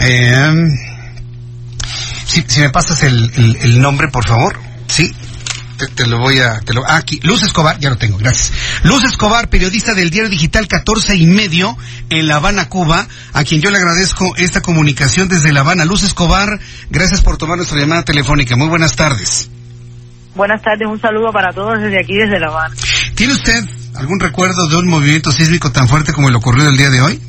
Eh, 0.00 0.68
si, 2.26 2.42
si 2.46 2.60
me 2.60 2.70
pasas 2.70 3.02
el, 3.02 3.30
el, 3.36 3.56
el 3.56 3.80
nombre, 3.80 4.08
por 4.08 4.26
favor. 4.26 4.58
Sí, 4.86 5.14
te, 5.78 5.86
te, 5.86 6.06
lo 6.06 6.18
voy 6.18 6.40
a... 6.40 6.60
Te 6.60 6.74
lo, 6.74 6.84
ah, 6.84 6.96
aquí, 6.96 7.20
Luz 7.22 7.42
Escobar, 7.42 7.78
ya 7.78 7.90
lo 7.90 7.96
tengo, 7.96 8.18
gracias. 8.18 8.52
Luz 8.82 9.04
Escobar, 9.04 9.48
periodista 9.48 9.94
del 9.94 10.10
diario 10.10 10.28
digital 10.28 10.66
14 10.66 11.16
y 11.16 11.26
medio 11.26 11.76
en 12.10 12.26
La 12.26 12.36
Habana, 12.36 12.68
Cuba, 12.68 13.06
a 13.32 13.44
quien 13.44 13.60
yo 13.60 13.70
le 13.70 13.78
agradezco 13.78 14.34
esta 14.36 14.60
comunicación 14.60 15.28
desde 15.28 15.52
La 15.52 15.60
Habana. 15.60 15.84
Luz 15.84 16.02
Escobar, 16.02 16.58
gracias 16.90 17.22
por 17.22 17.38
tomar 17.38 17.56
nuestra 17.56 17.80
llamada 17.80 18.02
telefónica. 18.02 18.56
Muy 18.56 18.68
buenas 18.68 18.96
tardes. 18.96 19.48
Buenas 20.34 20.62
tardes, 20.62 20.86
un 20.88 21.00
saludo 21.00 21.32
para 21.32 21.52
todos 21.52 21.80
desde 21.80 22.00
aquí, 22.00 22.14
desde 22.14 22.38
La 22.38 22.48
Habana. 22.48 22.74
¿Tiene 23.14 23.32
usted 23.32 23.64
algún 23.94 24.20
recuerdo 24.20 24.68
de 24.68 24.76
un 24.76 24.86
movimiento 24.86 25.32
sísmico 25.32 25.72
tan 25.72 25.88
fuerte 25.88 26.12
como 26.12 26.28
el 26.28 26.34
ocurrido 26.34 26.68
el 26.68 26.76
día 26.76 26.90
de 26.90 27.00
hoy? 27.00 27.20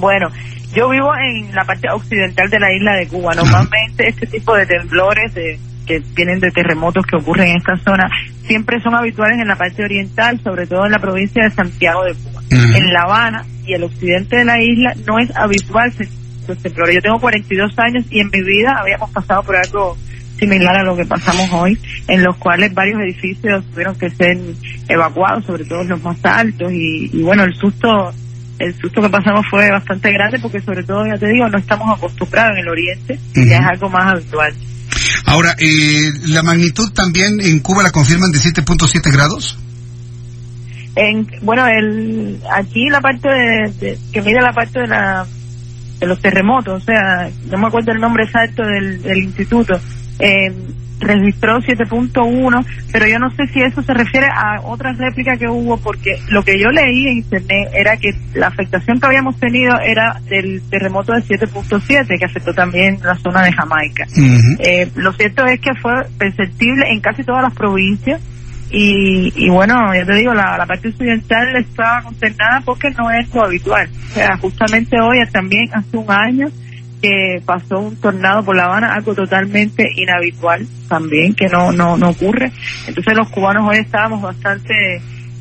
Bueno, 0.00 0.28
yo 0.74 0.88
vivo 0.88 1.12
en 1.14 1.54
la 1.54 1.64
parte 1.64 1.88
occidental 1.90 2.48
de 2.48 2.58
la 2.58 2.72
isla 2.72 2.96
de 2.96 3.08
Cuba. 3.08 3.34
Normalmente 3.34 4.08
este 4.08 4.26
tipo 4.26 4.54
de 4.54 4.66
temblores 4.66 5.34
de, 5.34 5.58
que 5.86 6.00
vienen 6.14 6.40
de 6.40 6.50
terremotos 6.50 7.04
que 7.06 7.16
ocurren 7.16 7.48
en 7.48 7.56
esta 7.56 7.76
zona 7.78 8.08
siempre 8.46 8.80
son 8.80 8.94
habituales 8.94 9.38
en 9.40 9.48
la 9.48 9.56
parte 9.56 9.84
oriental, 9.84 10.40
sobre 10.42 10.66
todo 10.66 10.86
en 10.86 10.92
la 10.92 10.98
provincia 10.98 11.42
de 11.44 11.50
Santiago 11.50 12.04
de 12.04 12.14
Cuba. 12.14 12.40
Uh 12.40 12.54
-huh. 12.54 12.76
En 12.76 12.92
La 12.92 13.02
Habana 13.02 13.44
y 13.66 13.74
el 13.74 13.84
occidente 13.84 14.36
de 14.36 14.44
la 14.44 14.60
isla 14.60 14.94
no 15.06 15.18
es 15.18 15.34
habitual 15.36 15.92
estos 15.98 16.58
temblores. 16.58 16.94
Yo 16.96 17.02
tengo 17.02 17.20
42 17.20 17.78
años 17.78 18.04
y 18.10 18.20
en 18.20 18.30
mi 18.30 18.42
vida 18.42 18.76
habíamos 18.78 19.10
pasado 19.10 19.42
por 19.42 19.56
algo 19.56 19.96
similar 20.38 20.76
a 20.76 20.82
lo 20.82 20.96
que 20.96 21.04
pasamos 21.04 21.52
hoy, 21.52 21.78
en 22.08 22.22
los 22.22 22.36
cuales 22.38 22.72
varios 22.72 23.00
edificios 23.02 23.64
tuvieron 23.70 23.94
que 23.96 24.08
ser 24.08 24.38
evacuados, 24.88 25.44
sobre 25.44 25.64
todo 25.64 25.84
los 25.84 26.02
más 26.02 26.24
altos, 26.24 26.72
y, 26.72 27.10
y 27.12 27.22
bueno, 27.22 27.44
el 27.44 27.54
susto 27.54 28.12
el 28.60 28.74
susto 28.78 29.00
que 29.00 29.08
pasamos 29.08 29.44
fue 29.50 29.70
bastante 29.70 30.12
grande 30.12 30.38
porque 30.38 30.60
sobre 30.60 30.84
todo, 30.84 31.06
ya 31.06 31.18
te 31.18 31.28
digo, 31.28 31.48
no 31.48 31.58
estamos 31.58 31.96
acostumbrados 31.96 32.52
en 32.52 32.58
el 32.58 32.68
oriente, 32.68 33.14
uh 33.14 33.40
-huh. 33.40 33.48
ya 33.48 33.58
es 33.58 33.66
algo 33.66 33.88
más 33.88 34.12
habitual. 34.12 34.54
Ahora, 35.26 35.54
eh, 35.58 36.12
¿la 36.28 36.42
magnitud 36.42 36.92
también 36.92 37.40
en 37.40 37.60
Cuba 37.60 37.82
la 37.82 37.90
confirman 37.90 38.30
de 38.30 38.38
7.7 38.38 39.10
grados? 39.12 39.58
En, 40.94 41.26
bueno, 41.42 41.66
el, 41.66 42.40
aquí 42.52 42.88
la 42.90 43.00
parte 43.00 43.28
de, 43.28 43.72
de, 43.80 43.98
que 44.12 44.22
mide 44.22 44.40
la 44.42 44.52
parte 44.52 44.80
de 44.80 44.88
la 44.88 45.26
de 46.00 46.06
los 46.06 46.20
terremotos, 46.20 46.82
o 46.82 46.84
sea, 46.84 47.30
no 47.50 47.58
me 47.58 47.66
acuerdo 47.66 47.92
el 47.92 48.00
nombre 48.00 48.24
exacto 48.24 48.62
del, 48.62 49.02
del 49.02 49.18
instituto, 49.18 49.78
eh, 50.18 50.50
registró 51.00 51.58
7.1, 51.60 52.66
pero 52.92 53.06
yo 53.06 53.18
no 53.18 53.30
sé 53.30 53.46
si 53.52 53.60
eso 53.60 53.82
se 53.82 53.94
refiere 53.94 54.26
a 54.26 54.60
otra 54.62 54.92
réplica 54.92 55.36
que 55.36 55.48
hubo, 55.48 55.76
porque 55.78 56.18
lo 56.28 56.42
que 56.42 56.58
yo 56.58 56.68
leí 56.70 57.08
en 57.08 57.16
internet 57.18 57.68
era 57.74 57.96
que 57.96 58.10
la 58.34 58.48
afectación 58.48 59.00
que 59.00 59.06
habíamos 59.06 59.38
tenido 59.38 59.78
era 59.80 60.20
del 60.28 60.62
terremoto 60.70 61.12
de 61.12 61.22
7.7, 61.22 62.18
que 62.18 62.24
afectó 62.24 62.52
también 62.52 62.98
la 63.02 63.16
zona 63.16 63.42
de 63.42 63.52
Jamaica. 63.52 64.04
Uh 64.16 64.20
-huh. 64.20 64.56
eh, 64.60 64.90
lo 64.94 65.12
cierto 65.12 65.44
es 65.46 65.60
que 65.60 65.74
fue 65.80 65.92
perceptible 66.18 66.86
en 66.90 67.00
casi 67.00 67.24
todas 67.24 67.42
las 67.42 67.54
provincias, 67.54 68.20
y, 68.72 69.32
y 69.34 69.48
bueno, 69.48 69.74
ya 69.94 70.04
te 70.04 70.14
digo, 70.14 70.32
la, 70.32 70.56
la 70.56 70.64
parte 70.64 70.88
occidental 70.88 71.56
estaba 71.56 72.02
consternada 72.02 72.62
porque 72.64 72.88
no 72.90 73.10
es 73.10 73.32
lo 73.34 73.44
habitual. 73.44 73.88
O 74.10 74.14
sea, 74.14 74.36
justamente 74.36 74.96
hoy, 75.00 75.18
también 75.32 75.68
hace 75.72 75.96
un 75.96 76.08
año, 76.08 76.46
que 77.00 77.42
pasó 77.44 77.78
un 77.78 77.96
tornado 77.96 78.44
por 78.44 78.56
La 78.56 78.64
Habana, 78.64 78.94
algo 78.94 79.14
totalmente 79.14 79.88
inhabitual 79.96 80.66
también, 80.88 81.34
que 81.34 81.48
no, 81.48 81.72
no, 81.72 81.96
no 81.96 82.10
ocurre. 82.10 82.52
Entonces 82.86 83.16
los 83.16 83.28
cubanos 83.30 83.68
hoy 83.68 83.78
estábamos 83.78 84.22
bastante 84.22 85.00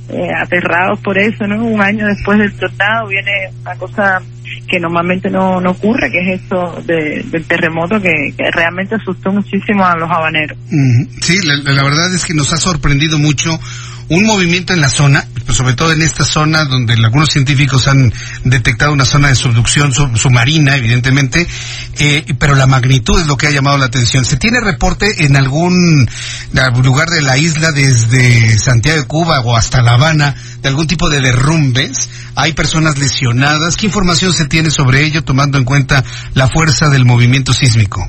eh, 0.09 0.31
aterrados 0.35 0.99
por 1.01 1.17
eso, 1.17 1.45
¿no? 1.45 1.63
Un 1.63 1.81
año 1.81 2.07
después 2.07 2.39
del 2.39 2.53
tornado 2.53 3.07
viene 3.07 3.31
una 3.61 3.75
cosa 3.75 4.21
que 4.67 4.79
normalmente 4.79 5.29
no, 5.29 5.59
no 5.59 5.71
ocurre, 5.71 6.09
que 6.11 6.19
es 6.19 6.41
esto 6.41 6.81
de, 6.85 7.23
del 7.29 7.45
terremoto 7.45 7.99
que, 8.01 8.33
que, 8.37 8.51
realmente 8.51 8.95
asustó 8.95 9.31
muchísimo 9.31 9.85
a 9.85 9.95
los 9.95 10.09
habaneros. 10.09 10.57
Sí, 11.21 11.39
la, 11.43 11.73
la 11.73 11.83
verdad 11.83 12.13
es 12.13 12.25
que 12.25 12.33
nos 12.33 12.53
ha 12.53 12.57
sorprendido 12.57 13.17
mucho 13.19 13.59
un 14.09 14.25
movimiento 14.25 14.73
en 14.73 14.81
la 14.81 14.89
zona, 14.89 15.23
sobre 15.53 15.73
todo 15.73 15.91
en 15.91 16.01
esta 16.01 16.23
zona 16.23 16.65
donde 16.65 16.93
algunos 16.93 17.29
científicos 17.29 17.87
han 17.87 18.13
detectado 18.43 18.93
una 18.93 19.05
zona 19.05 19.29
de 19.29 19.35
subducción 19.35 19.93
sub 19.93 20.17
submarina, 20.17 20.75
evidentemente, 20.75 21.47
eh, 21.97 22.25
pero 22.37 22.55
la 22.55 22.67
magnitud 22.67 23.19
es 23.19 23.27
lo 23.27 23.37
que 23.37 23.47
ha 23.47 23.51
llamado 23.51 23.77
la 23.77 23.85
atención. 23.85 24.25
¿Se 24.25 24.37
tiene 24.37 24.59
reporte 24.61 25.25
en 25.25 25.35
algún 25.35 26.09
lugar 26.83 27.09
de 27.09 27.21
la 27.21 27.37
isla 27.37 27.71
desde 27.71 28.57
Santiago 28.57 28.99
de 28.99 29.07
Cuba 29.07 29.39
o 29.41 29.55
hasta 29.55 29.81
La 29.81 29.93
Habana 29.93 30.35
de 30.61 30.69
algún 30.69 30.87
tipo 30.87 31.09
de 31.09 31.21
derrumbes? 31.21 32.09
¿Hay 32.35 32.53
personas 32.53 32.97
lesionadas? 32.97 33.75
¿Qué 33.75 33.87
información 33.87 34.33
se 34.33 34.45
tiene 34.45 34.71
sobre 34.71 35.03
ello 35.03 35.23
tomando 35.23 35.57
en 35.57 35.65
cuenta 35.65 36.03
la 36.33 36.47
fuerza 36.47 36.89
del 36.89 37.05
movimiento 37.05 37.53
sísmico? 37.53 38.07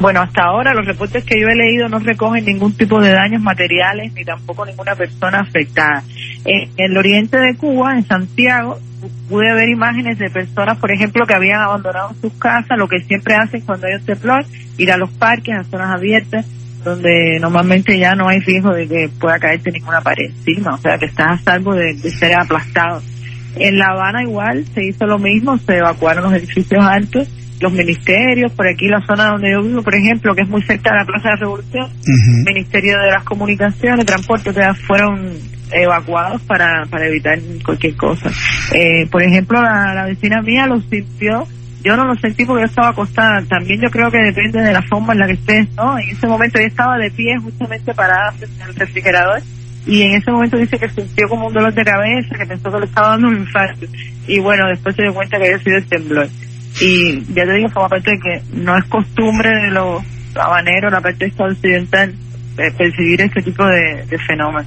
Bueno, 0.00 0.22
hasta 0.22 0.44
ahora 0.44 0.72
los 0.72 0.86
reportes 0.86 1.24
que 1.24 1.38
yo 1.38 1.46
he 1.48 1.54
leído 1.54 1.86
no 1.90 1.98
recogen 1.98 2.46
ningún 2.46 2.72
tipo 2.72 3.02
de 3.02 3.10
daños 3.10 3.42
materiales 3.42 4.10
ni 4.14 4.24
tampoco 4.24 4.64
ninguna 4.64 4.94
persona 4.94 5.40
afectada. 5.40 6.02
En 6.46 6.70
el 6.78 6.96
oriente 6.96 7.36
de 7.36 7.54
Cuba, 7.54 7.92
en 7.92 8.06
Santiago, 8.06 8.78
pude 9.28 9.52
ver 9.52 9.68
imágenes 9.68 10.18
de 10.18 10.30
personas, 10.30 10.78
por 10.78 10.90
ejemplo, 10.90 11.26
que 11.26 11.34
habían 11.34 11.60
abandonado 11.60 12.14
sus 12.18 12.32
casas, 12.32 12.78
lo 12.78 12.88
que 12.88 13.00
siempre 13.00 13.34
hacen 13.34 13.60
cuando 13.60 13.88
hay 13.88 13.96
un 13.96 14.06
temblor, 14.06 14.46
ir 14.78 14.90
a 14.90 14.96
los 14.96 15.10
parques, 15.10 15.54
a 15.54 15.64
zonas 15.64 15.94
abiertas, 15.94 16.46
donde 16.82 17.38
normalmente 17.38 17.98
ya 17.98 18.14
no 18.14 18.26
hay 18.26 18.40
riesgo 18.40 18.72
de 18.72 18.88
que 18.88 19.10
pueda 19.20 19.38
caerte 19.38 19.70
ninguna 19.70 20.00
pared 20.00 20.30
encima, 20.30 20.76
o 20.76 20.78
sea 20.78 20.96
que 20.96 21.06
estás 21.06 21.32
a 21.32 21.38
salvo 21.44 21.74
de, 21.74 21.92
de 21.92 22.10
ser 22.10 22.40
aplastado. 22.40 23.02
En 23.56 23.76
La 23.76 23.88
Habana 23.90 24.22
igual 24.22 24.64
se 24.72 24.82
hizo 24.82 25.04
lo 25.04 25.18
mismo, 25.18 25.58
se 25.58 25.76
evacuaron 25.76 26.24
los 26.24 26.32
edificios 26.32 26.82
altos 26.82 27.28
los 27.60 27.72
ministerios, 27.72 28.52
por 28.52 28.66
aquí 28.66 28.88
la 28.88 29.04
zona 29.06 29.30
donde 29.32 29.52
yo 29.52 29.62
vivo, 29.62 29.82
por 29.82 29.94
ejemplo, 29.94 30.34
que 30.34 30.42
es 30.42 30.48
muy 30.48 30.62
cerca 30.62 30.90
de 30.92 30.98
la 30.98 31.04
Plaza 31.04 31.28
de 31.28 31.34
la 31.34 31.40
Revolución, 31.40 31.84
uh 31.84 32.04
-huh. 32.04 32.44
Ministerio 32.46 32.98
de 32.98 33.10
las 33.10 33.24
Comunicaciones, 33.24 34.06
Transporte, 34.06 34.52
ya 34.52 34.74
fueron 34.74 35.32
evacuados 35.72 36.40
para, 36.42 36.84
para 36.90 37.06
evitar 37.06 37.38
cualquier 37.64 37.94
cosa. 37.96 38.30
Eh, 38.72 39.06
por 39.10 39.22
ejemplo, 39.22 39.60
la, 39.62 39.94
la 39.94 40.06
vecina 40.06 40.42
mía 40.42 40.66
lo 40.66 40.80
sintió 40.80 41.46
yo 41.82 41.96
no 41.96 42.04
lo 42.04 42.14
sentí 42.16 42.44
porque 42.44 42.62
yo 42.62 42.66
estaba 42.66 42.88
acostada. 42.88 43.42
También 43.48 43.80
yo 43.80 43.90
creo 43.90 44.10
que 44.10 44.18
depende 44.18 44.60
de 44.60 44.72
la 44.72 44.82
forma 44.82 45.14
en 45.14 45.20
la 45.20 45.26
que 45.26 45.32
estés, 45.32 45.66
¿no? 45.76 45.98
En 45.98 46.10
ese 46.10 46.26
momento 46.26 46.60
yo 46.60 46.66
estaba 46.66 46.98
de 46.98 47.10
pie 47.10 47.38
justamente 47.38 47.94
parada 47.94 48.32
frente 48.32 48.62
al 48.62 48.74
refrigerador 48.74 49.40
y 49.86 50.02
en 50.02 50.16
ese 50.16 50.30
momento 50.30 50.58
dice 50.58 50.78
que 50.78 50.88
sintió 50.90 51.28
como 51.28 51.46
un 51.46 51.54
dolor 51.54 51.72
de 51.72 51.82
cabeza, 51.82 52.36
que 52.36 52.46
pensó 52.46 52.70
que 52.70 52.80
le 52.80 52.84
estaba 52.84 53.08
dando 53.10 53.28
un 53.28 53.38
infarto. 53.38 53.86
Y 54.26 54.38
bueno, 54.40 54.68
después 54.68 54.94
se 54.94 55.02
dio 55.02 55.14
cuenta 55.14 55.38
que 55.38 55.44
había 55.46 55.58
sido 55.58 55.78
el 55.78 55.86
temblor 55.86 56.28
y 56.80 57.24
ya 57.34 57.44
te 57.44 57.52
digo, 57.54 57.68
forma 57.68 57.88
parte 57.88 58.10
de 58.12 58.18
que 58.18 58.42
no 58.56 58.76
es 58.76 58.84
costumbre 58.86 59.50
de 59.50 59.70
los 59.70 60.02
habaneros, 60.34 60.92
la 60.92 61.00
parte 61.00 61.32
occidental, 61.36 62.14
eh, 62.58 62.70
percibir 62.76 63.20
este 63.20 63.42
tipo 63.42 63.64
de, 63.66 64.18
fenómenos. 64.26 64.66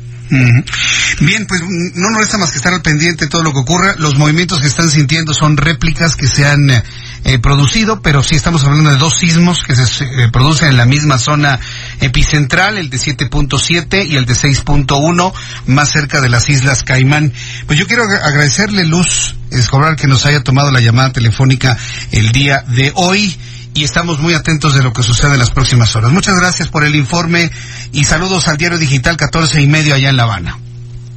Bien, 1.20 1.46
pues 1.46 1.62
no 1.96 2.10
nos 2.10 2.22
resta 2.22 2.38
más 2.38 2.52
que 2.52 2.58
estar 2.58 2.74
al 2.74 2.82
pendiente 2.82 3.26
de 3.26 3.30
todo 3.30 3.44
lo 3.44 3.52
que 3.52 3.60
ocurra. 3.60 3.96
Los 3.98 4.18
movimientos 4.18 4.60
que 4.60 4.68
están 4.68 4.90
sintiendo 4.90 5.34
son 5.34 5.58
réplicas 5.58 6.16
que 6.16 6.28
se 6.28 6.46
han 6.46 6.70
eh, 6.70 7.40
producido, 7.40 8.02
pero 8.02 8.24
sí 8.24 8.36
estamos 8.36 8.64
hablando 8.64 8.90
de 8.90 8.98
dos 8.98 9.18
sismos 9.18 9.64
que 9.64 9.76
se 9.76 10.04
eh, 10.04 10.30
producen 10.32 10.70
en 10.70 10.78
la 10.78 10.86
misma 10.86 11.20
zona 11.20 11.60
epicentral, 12.02 12.78
el 12.78 12.90
de 12.90 12.98
7.7 12.98 14.08
y 14.08 14.16
el 14.16 14.26
de 14.26 14.34
6.1, 14.34 15.34
más 15.68 15.92
cerca 15.92 16.20
de 16.20 16.30
las 16.30 16.50
Islas 16.50 16.84
Caimán. 16.84 17.32
Pues 17.68 17.78
yo 17.78 17.86
quiero 17.86 18.04
agradecerle, 18.04 18.86
Luz 18.86 19.36
Escobar, 19.60 19.96
que 19.96 20.08
nos 20.08 20.26
haya 20.26 20.44
tomado 20.44 20.72
la 20.72 20.80
llamada 20.80 21.12
telefónica 21.12 21.78
el 22.12 22.32
día 22.32 22.64
de 22.68 22.92
hoy 22.96 23.38
y 23.74 23.84
estamos 23.84 24.20
muy 24.20 24.34
atentos 24.34 24.76
de 24.76 24.84
lo 24.84 24.94
que 24.94 25.04
sucede 25.04 25.34
en 25.34 25.40
las 25.40 25.52
próximas 25.52 25.96
horas. 25.96 26.12
Muchas 26.12 26.36
gracias 26.36 26.68
por 26.68 26.84
el 26.84 26.96
informe 26.96 27.52
y 27.92 28.06
saludos 28.06 28.48
al 28.48 28.58
diario 28.58 28.78
digital 28.78 29.18
14 29.18 29.62
y 29.62 29.68
medio 29.68 29.96
allá 29.96 30.10
en 30.10 30.18
La 30.18 30.24
Habana. 30.24 30.58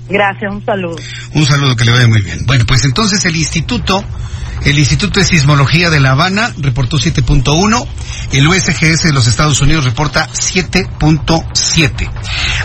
Gracias, 0.09 0.53
un 0.53 0.65
saludo. 0.65 0.97
Un 1.35 1.47
saludo 1.47 1.77
que 1.77 1.85
le 1.85 1.93
vaya 1.93 2.07
muy 2.07 2.23
bien. 2.23 2.47
Bueno, 2.47 2.65
pues 2.67 2.85
entonces 2.85 3.25
el 3.25 3.35
instituto, 3.35 4.05
el 4.65 4.79
Instituto 4.79 5.21
de 5.21 5.27
Sismología 5.27 5.91
de 5.91 6.01
La 6.01 6.13
Habana 6.13 6.53
reportó 6.59 6.99
7.1, 6.99 7.87
el 8.33 8.47
USGS 8.47 9.03
de 9.03 9.13
los 9.13 9.27
Estados 9.27 9.61
Unidos 9.61 9.85
reporta 9.85 10.29
7.7. 10.31 12.11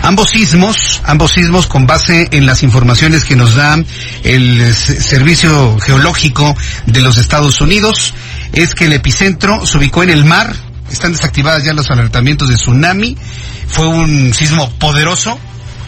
Ambos 0.03 0.29
sismos, 0.29 1.01
ambos 1.05 1.31
sismos 1.31 1.67
con 1.67 1.88
base 1.88 2.29
en 2.31 2.45
las 2.45 2.63
informaciones 2.63 3.23
que 3.23 3.35
nos 3.35 3.55
da 3.55 3.77
el 4.23 4.73
Servicio 4.75 5.79
Geológico 5.79 6.55
de 6.85 7.01
los 7.01 7.17
Estados 7.17 7.59
Unidos, 7.59 8.13
es 8.53 8.75
que 8.75 8.85
el 8.85 8.94
epicentro 8.94 9.65
se 9.65 9.77
ubicó 9.77 10.03
en 10.03 10.11
el 10.11 10.25
mar, 10.25 10.55
están 10.91 11.13
desactivadas 11.13 11.63
ya 11.63 11.73
los 11.73 11.89
alertamientos 11.89 12.49
de 12.49 12.55
tsunami, 12.55 13.17
fue 13.67 13.87
un 13.87 14.33
sismo 14.33 14.69
poderoso, 14.77 15.39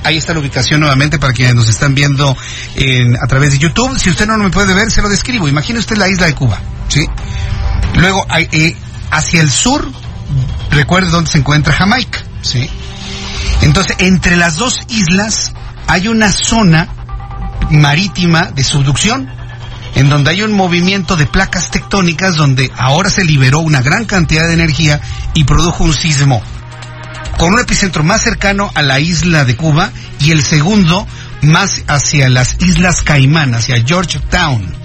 Ahí 0.03 0.17
está 0.17 0.33
la 0.33 0.39
ubicación 0.39 0.81
nuevamente 0.81 1.17
para 1.17 1.33
quienes 1.33 1.55
nos 1.55 1.69
están 1.69 1.95
viendo 1.95 2.35
en, 2.75 3.15
a 3.15 3.27
través 3.27 3.51
de 3.51 3.57
YouTube. 3.57 3.97
Si 3.97 4.09
usted 4.09 4.27
no 4.27 4.37
me 4.37 4.49
puede 4.49 4.73
ver, 4.73 4.91
se 4.91 5.01
lo 5.01 5.09
describo. 5.09 5.47
Imagine 5.47 5.79
usted 5.79 5.97
la 5.97 6.09
isla 6.09 6.27
de 6.27 6.35
Cuba, 6.35 6.59
¿sí? 6.89 7.07
Luego, 7.95 8.25
eh, 8.37 8.75
hacia 9.11 9.41
el 9.41 9.49
sur, 9.49 9.89
recuerde 10.71 11.09
dónde 11.09 11.31
se 11.31 11.37
encuentra 11.37 11.73
Jamaica, 11.73 12.19
¿sí? 12.41 12.69
Entonces, 13.61 13.95
entre 13.99 14.35
las 14.35 14.57
dos 14.57 14.81
islas 14.89 15.53
hay 15.87 16.07
una 16.07 16.31
zona 16.31 16.89
marítima 17.71 18.51
de 18.51 18.63
subducción, 18.63 19.29
en 19.95 20.09
donde 20.09 20.31
hay 20.31 20.41
un 20.41 20.53
movimiento 20.53 21.15
de 21.15 21.27
placas 21.27 21.71
tectónicas 21.71 22.35
donde 22.35 22.71
ahora 22.75 23.09
se 23.09 23.23
liberó 23.23 23.59
una 23.59 23.81
gran 23.81 24.05
cantidad 24.05 24.47
de 24.47 24.53
energía 24.53 24.99
y 25.33 25.43
produjo 25.43 25.83
un 25.83 25.93
sismo 25.93 26.41
con 27.37 27.53
un 27.53 27.59
epicentro 27.59 28.03
más 28.03 28.21
cercano 28.21 28.71
a 28.75 28.81
la 28.81 28.99
isla 28.99 29.45
de 29.45 29.55
Cuba 29.55 29.91
y 30.19 30.31
el 30.31 30.43
segundo 30.43 31.07
más 31.41 31.83
hacia 31.87 32.29
las 32.29 32.55
Islas 32.61 33.01
Caimán, 33.01 33.53
hacia 33.53 33.83
Georgetown. 33.83 34.83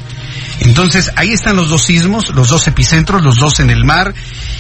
Entonces, 0.61 1.13
ahí 1.17 1.33
están 1.33 1.57
los 1.57 1.69
dos 1.69 1.85
sismos, 1.85 2.31
los 2.35 2.49
dos 2.49 2.67
epicentros, 2.67 3.23
los 3.23 3.37
dos 3.37 3.61
en 3.61 3.71
el 3.71 3.85
mar. 3.85 4.13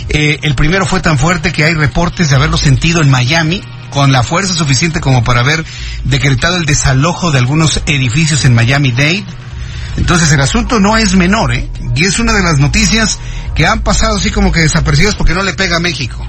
Eh, 0.08 0.38
el 0.43 0.55
primero 0.55 0.87
fue 0.87 1.00
tan 1.00 1.19
fuerte 1.19 1.52
que 1.52 1.64
hay 1.64 1.75
reportes 1.75 2.31
de 2.31 2.37
haberlo 2.37 2.56
sentido 2.56 3.02
en 3.02 3.11
Miami, 3.11 3.62
con 3.90 4.12
la 4.12 4.23
fuerza 4.23 4.55
suficiente 4.55 5.00
como 5.00 5.25
para 5.25 5.40
haber 5.40 5.64
decretado 6.05 6.56
el 6.56 6.67
desalojo 6.67 7.32
de 7.32 7.38
algunos 7.38 7.82
edificios 7.87 8.44
en 8.44 8.55
Miami-Dade. 8.55 9.25
Entonces 9.96 10.31
el 10.31 10.40
asunto 10.40 10.79
no 10.79 10.96
es 10.96 11.17
menor, 11.17 11.52
¿eh? 11.52 11.69
Y 11.96 12.05
es 12.05 12.20
una 12.20 12.32
de 12.32 12.43
las 12.43 12.58
noticias 12.61 13.19
que 13.56 13.67
han 13.67 13.81
pasado 13.81 14.19
así 14.19 14.31
como 14.31 14.52
que 14.52 14.61
desapercibidas 14.61 15.17
porque 15.17 15.35
no 15.35 15.43
le 15.43 15.55
pega 15.55 15.79
a 15.79 15.81
México 15.81 16.25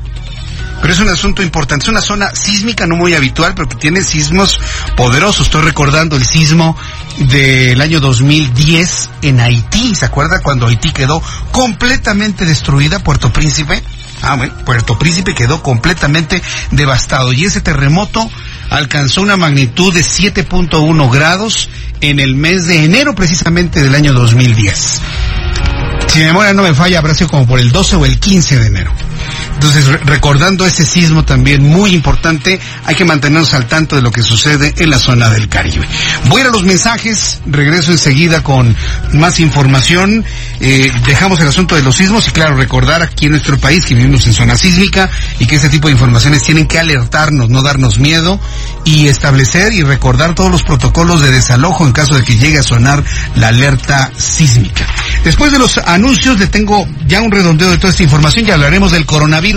pero 0.82 0.94
es 0.94 1.00
un 1.00 1.10
asunto 1.10 1.42
importante. 1.42 1.84
Es 1.84 1.90
una 1.90 2.02
zona 2.02 2.34
sísmica 2.34 2.88
no 2.88 2.96
muy 2.96 3.14
habitual, 3.14 3.54
pero 3.56 3.68
que 3.68 3.76
tiene 3.76 4.02
sismos 4.02 4.60
poderosos. 4.96 5.48
Estoy 5.48 5.64
recordando 5.64 6.16
el 6.16 6.26
sismo 6.26 6.76
del 7.18 7.80
año 7.82 8.00
2010 8.00 9.10
en 9.24 9.40
Haití. 9.40 9.96
¿Se 9.96 10.06
acuerda 10.06 10.42
cuando 10.42 10.68
Haití 10.68 10.92
quedó 10.92 11.22
completamente 11.52 12.46
destruida, 12.46 13.00
Puerto 13.00 13.32
Príncipe? 13.32 13.84
Ah, 14.22 14.36
bueno, 14.36 14.54
Puerto 14.66 14.98
Príncipe 14.98 15.34
quedó 15.34 15.64
completamente 15.64 16.42
devastado. 16.72 17.34
Y 17.34 17.46
ese 17.46 17.62
terremoto 17.62 18.30
alcanzó 18.70 19.22
una 19.22 19.38
magnitud 19.38 19.94
de 19.94 20.02
7.1 20.02 21.12
grados 21.12 21.70
en 22.02 22.20
el 22.20 22.36
mes 22.36 22.68
de 22.68 22.84
enero 22.84 23.16
precisamente 23.16 23.82
del 23.82 23.96
año 23.96 24.14
2010. 24.14 25.02
Si 26.08 26.20
mi 26.20 26.26
memoria 26.26 26.54
no 26.54 26.64
me 26.64 26.74
falla, 26.74 27.00
habrá 27.00 27.14
como 27.28 27.46
por 27.46 27.60
el 27.60 27.72
12 27.72 27.96
o 27.98 28.06
el 28.06 28.20
15 28.20 28.58
de 28.58 28.68
enero. 28.68 28.92
Entonces, 29.60 29.88
recordando 30.06 30.66
ese 30.66 30.86
sismo 30.86 31.26
también 31.26 31.62
muy 31.62 31.94
importante, 31.94 32.58
hay 32.86 32.96
que 32.96 33.04
mantenernos 33.04 33.54
al 33.54 33.68
tanto 33.68 33.98
de 33.98 34.02
lo 34.02 34.10
que 34.10 34.24
sucede 34.24 34.74
en 34.78 34.90
la 34.90 34.98
zona 34.98 35.30
del 35.30 35.50
Caribe. 35.50 35.86
Voy 36.30 36.40
a 36.40 36.44
ir 36.46 36.50
a 36.50 36.52
los 36.54 36.64
mensajes, 36.64 37.42
regreso 37.46 37.92
enseguida 37.92 38.42
con 38.42 38.74
más 39.12 39.42
información. 39.42 40.24
Eh, 40.62 40.90
dejamos 41.06 41.42
el 41.42 41.50
asunto 41.50 41.76
de 41.76 41.84
los 41.84 41.96
sismos 41.96 42.26
y 42.30 42.32
claro, 42.32 42.56
recordar 42.56 43.04
aquí 43.04 43.26
en 43.26 43.32
nuestro 43.32 43.58
país 43.58 43.84
que 43.84 43.96
vivimos 43.96 44.26
en 44.28 44.34
zona 44.34 44.58
sísmica 44.58 45.10
y 45.40 45.46
que 45.46 45.58
este 45.58 45.68
tipo 45.68 45.90
de 45.90 45.94
informaciones 45.94 46.42
tienen 46.42 46.66
que 46.66 46.80
alertarnos, 46.80 47.50
no 47.50 47.62
darnos 47.62 48.00
miedo 48.00 48.40
y 48.86 49.10
establecer 49.10 49.74
y 49.74 49.84
recordar 49.84 50.36
todos 50.36 50.52
los 50.52 50.64
protocolos 50.64 51.22
de 51.22 51.32
desalojo 51.32 51.86
en 51.86 51.92
caso 51.92 52.16
de 52.16 52.24
que 52.24 52.38
llegue 52.38 52.60
a 52.60 52.64
sonar 52.64 53.04
la 53.36 53.50
alerta 53.50 54.10
sísmica. 54.18 54.88
Después 55.26 55.52
de 55.52 55.60
los 55.60 55.78
anuncios 55.80 56.40
le 56.40 56.48
tengo 56.48 56.88
ya 57.08 57.22
un 57.22 57.32
redondeo 57.32 57.70
de 57.72 57.78
toda 57.78 57.92
esta 57.92 58.04
información 58.04 58.48
y 58.48 58.52
hablaremos 58.52 58.94
del 58.94 59.06
coronavirus 59.06 59.49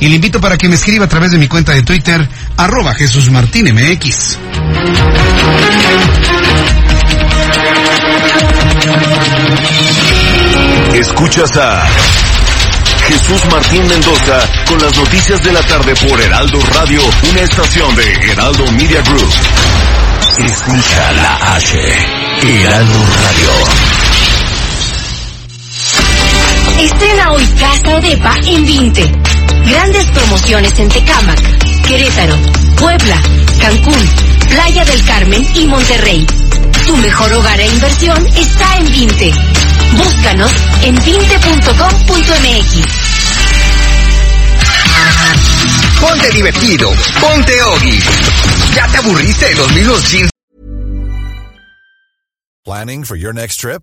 y 0.00 0.08
le 0.08 0.14
invito 0.14 0.40
para 0.40 0.56
que 0.56 0.68
me 0.68 0.76
escriba 0.76 1.06
a 1.06 1.08
través 1.08 1.32
de 1.32 1.38
mi 1.38 1.48
cuenta 1.48 1.72
de 1.72 1.82
Twitter, 1.82 2.28
arroba 2.56 2.94
Jesús 2.94 3.30
Martín 3.30 3.66
MX. 3.74 4.38
Escuchas 10.94 11.56
a 11.56 11.84
Jesús 13.08 13.44
Martín 13.50 13.86
Mendoza 13.88 14.38
con 14.66 14.80
las 14.80 14.96
noticias 14.96 15.42
de 15.42 15.52
la 15.52 15.62
tarde 15.62 15.94
por 15.96 16.20
Heraldo 16.20 16.60
Radio, 16.72 17.02
una 17.30 17.40
estación 17.40 17.94
de 17.96 18.12
Heraldo 18.30 18.70
Media 18.72 19.02
Group. 19.02 19.32
Escucha 20.38 21.12
la 21.12 21.56
H, 21.56 21.76
Heraldo 22.42 23.04
Radio. 23.22 24.13
Estrena 26.78 27.32
hoy 27.32 27.46
Casa 27.58 27.96
Odepa 27.96 28.34
en 28.46 28.66
20. 28.66 29.12
Grandes 29.66 30.04
promociones 30.06 30.78
en 30.78 30.88
Tecámac, 30.88 31.40
Querétaro, 31.86 32.36
Puebla, 32.76 33.22
Cancún, 33.60 34.08
Playa 34.48 34.84
del 34.84 35.04
Carmen 35.04 35.46
y 35.54 35.66
Monterrey. 35.66 36.26
Tu 36.86 36.96
mejor 36.96 37.32
hogar 37.32 37.60
e 37.60 37.66
inversión 37.66 38.26
está 38.36 38.78
en 38.78 38.92
Vinte. 38.92 39.32
Búscanos 39.96 40.52
en 40.82 40.94
vinte.com.mx. 40.96 42.84
Ponte 46.00 46.30
divertido, 46.32 46.90
ponte 47.20 47.62
Ogi. 47.62 47.98
¿Ya 48.74 48.86
te 48.88 48.98
aburriste 48.98 49.46
de 49.46 49.54
los 49.54 49.72
mismos 49.72 50.10
jeans? 50.10 50.30
Planning 52.64 53.04
for 53.04 53.16
your 53.16 53.32
next 53.32 53.60
trip? 53.60 53.82